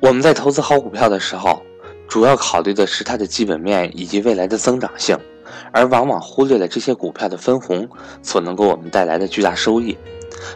[0.00, 1.60] 我们在投资好股票的时候，
[2.06, 5.18] 主要考虑的是它的基本面以及未来的增长性，
[5.72, 7.88] 而往往忽略了这些股票的分红
[8.22, 9.98] 所能给我们带来的巨大收益。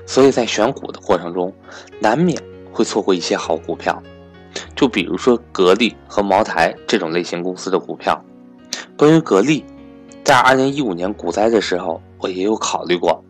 [0.06, 1.52] 所以在选股的过程中，
[1.98, 2.40] 难免
[2.72, 4.00] 会错过一些好股票。
[4.76, 8.24] 就比如说格力和茅台这种类型公司的股票。
[8.96, 9.64] 关于格力，
[10.22, 13.24] 在二零一五年股灾的时候，我也有考虑过。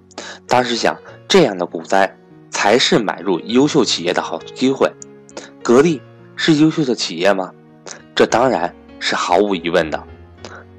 [0.46, 0.94] 当时想，
[1.26, 2.14] 这样的股灾
[2.50, 4.92] 才是买入优秀企业的好机会。
[5.62, 6.02] 格力
[6.34, 7.52] 是优秀的企业吗？
[8.16, 10.02] 这当然是毫无疑问的。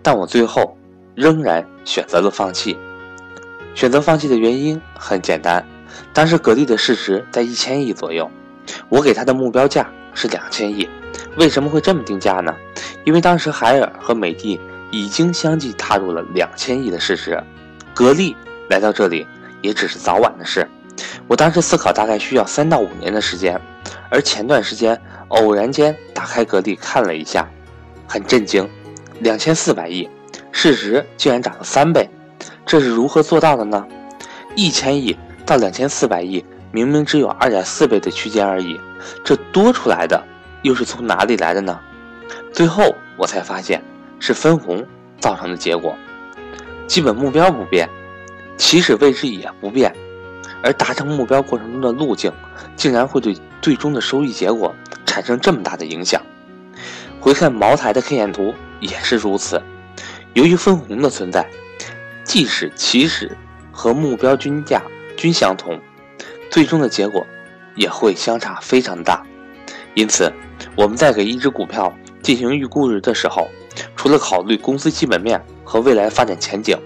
[0.01, 0.77] 但我最后
[1.15, 2.77] 仍然选择了放弃。
[3.73, 5.65] 选择放弃的原因很简单，
[6.13, 8.29] 当时格力的市值在一千亿左右，
[8.89, 10.88] 我给它的目标价是两千亿。
[11.38, 12.53] 为什么会这么定价呢？
[13.05, 14.59] 因为当时海尔和美的
[14.91, 17.41] 已经相继踏入了两千亿的市值，
[17.93, 18.35] 格力
[18.69, 19.25] 来到这里
[19.61, 20.67] 也只是早晚的事。
[21.27, 23.59] 我当时思考，大概需要三到五年的时间。
[24.13, 27.49] 而前段时间偶然间打开格力看了一下，
[28.08, 28.70] 很震惊，
[29.22, 30.08] 两千四百亿
[30.52, 32.08] 市值竟然涨了三倍，
[32.64, 33.83] 这是如何做到的呢？
[34.55, 38.80] 一千亿到两千四百亿，明明只有二点四倍的区间而已，
[39.23, 40.23] 这多出来的
[40.61, 41.80] 又是从哪里来的呢？
[42.52, 43.83] 最后我才发现
[44.20, 44.86] 是分红
[45.20, 45.98] 造成的结果，
[46.86, 47.89] 基本目标不变，
[48.58, 49.92] 起始位置也不变。
[50.61, 52.31] 而达成目标过程中的路径，
[52.75, 54.75] 竟然会对最终的收益结果
[55.06, 56.22] 产生这么大的影响。
[57.19, 59.59] 回看茅台的 K 线图也是如此。
[60.33, 61.50] 由于分红的存在，
[62.25, 63.36] 即使起始
[63.72, 64.83] 和目标均价
[65.16, 65.80] 均相同，
[66.52, 67.25] 最终的结果
[67.75, 69.25] 也会相差非常大。
[69.95, 70.31] 因此，
[70.75, 73.50] 我们在给一只股票进行预估值的时候，
[73.95, 76.77] 除了考虑公司基本面和未来发展前景，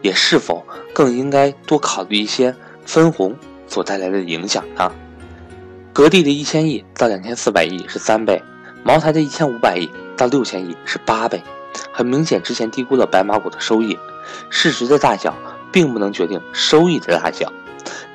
[0.00, 0.64] 也是否
[0.94, 2.54] 更应该多考虑一些。
[2.84, 3.36] 分红
[3.68, 4.92] 所带来的影响呢？
[5.92, 8.42] 格力的一千亿到两千四百亿是三倍，
[8.82, 11.42] 茅台的一千五百亿到六千亿是八倍。
[11.92, 13.98] 很明显，之前低估了白马股的收益。
[14.48, 15.36] 市值的大小
[15.70, 17.52] 并不能决定收益的大小，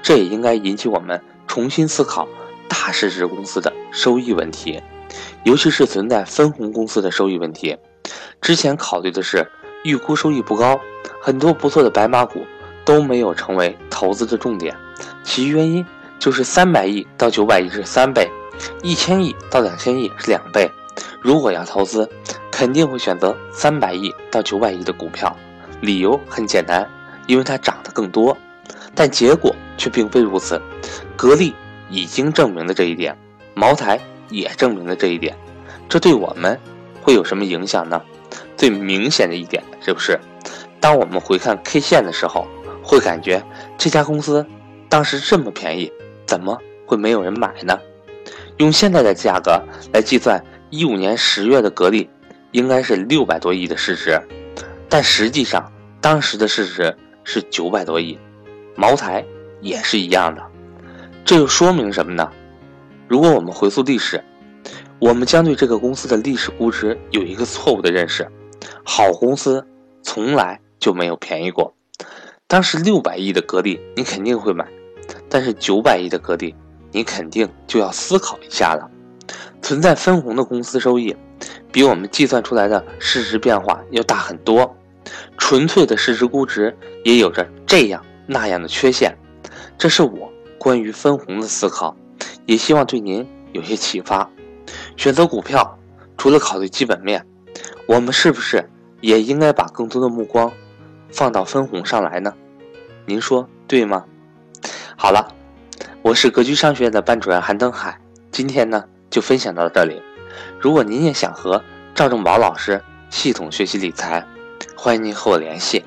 [0.02, 2.28] 这也应该引起我们重新思考
[2.68, 4.82] 大市值公司的收益问题，
[5.44, 7.78] 尤其是存在分红公司的收益问题。
[8.42, 9.48] 之前考虑的是
[9.84, 10.80] 预估收益不高，
[11.22, 12.44] 很多不错的白马股。
[12.86, 14.74] 都没有成为投资的重点，
[15.22, 15.86] 其原因
[16.20, 18.30] 就是三百亿到九百亿是三倍，
[18.84, 20.70] 一千亿到两千亿是两倍。
[21.22, 22.10] 如果要投资，
[22.52, 25.36] 肯定会选择三百亿到九百亿的股票，
[25.82, 26.90] 理由很简单，
[27.28, 28.38] 因为它涨得更多。
[28.96, 30.62] 但结果却并非如此，
[31.16, 31.54] 格力
[31.90, 33.18] 已经证明了这一点，
[33.54, 34.00] 茅台
[34.30, 35.38] 也证明了这一点。
[35.88, 36.60] 这对我们
[37.02, 38.02] 会有什么影响呢？
[38.56, 40.20] 最明显的一点就是，
[40.80, 42.48] 当我们回看 K 线的时候。
[42.84, 43.44] 会感觉
[43.78, 44.46] 这家公司
[44.88, 45.92] 当时这么便宜，
[46.28, 46.56] 怎么
[46.86, 47.80] 会没有人买呢？
[48.58, 49.60] 用现在的价格
[49.94, 52.10] 来计算，一五年十月的格力
[52.52, 54.22] 应该是六百多亿的市值，
[54.90, 55.72] 但实际上
[56.02, 58.20] 当时的市值是九百多亿。
[58.76, 59.26] 茅台
[59.62, 60.44] 也是一样的，
[61.26, 62.30] 这又说明什么呢？
[63.08, 64.24] 如果我们回溯历史，
[65.00, 68.28] 我们将对这个公司的历史估值有一个错误的认识：
[68.84, 69.66] 好公司
[70.04, 71.74] 从来就没有便宜过。
[72.48, 74.66] 当时六百亿的格力，你肯定会买；
[75.30, 76.56] 但是九百亿的格力，
[76.92, 78.90] 你肯定就要思考一下了。
[79.62, 81.16] 存在分红的公司收益，
[81.72, 84.76] 比我们计算出来的市值变化要大很多。
[85.38, 89.18] 纯粹的市值估值也有着这样那样的缺陷。
[89.78, 91.96] 这是我关于分红的思考，
[92.46, 94.30] 也希望对您有些启发。
[94.96, 95.78] 选择股票，
[96.18, 97.26] 除了考虑基本面，
[97.88, 98.64] 我们是不是
[99.02, 100.52] 也应该把更多的目光？
[101.10, 102.34] 放到分红上来呢，
[103.06, 104.04] 您说对吗？
[105.00, 105.28] 好了，
[106.02, 107.96] 我是格局商学院的班主任韩登海，
[108.32, 110.02] 今天呢就分享到这里。
[110.60, 111.64] 如果您也想和
[111.94, 114.26] 赵正宝老师系统学习理财，
[114.76, 115.86] 欢迎您和我联系，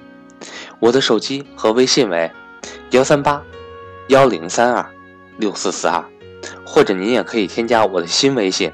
[0.78, 2.30] 我的手机和微信为
[2.90, 3.42] 幺三八
[4.10, 4.88] 幺零三二
[5.38, 6.04] 六四四二，
[6.64, 8.72] 或者您也可以添加我的新微信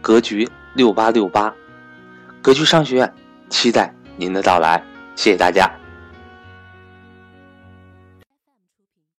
[0.00, 1.52] 格局六八六八，
[2.40, 3.12] 格局商学院
[3.50, 4.80] 期待您的到来，
[5.16, 5.68] 谢谢大家。